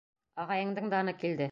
[0.45, 1.39] Ағайыңдың даны килде!